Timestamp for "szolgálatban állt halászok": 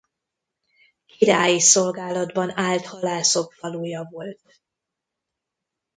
1.59-3.53